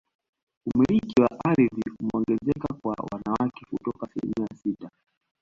[0.67, 1.69] Umiliki wa ardhi
[2.01, 4.89] umeongezeka kwa wanawake kutoka asilimia sita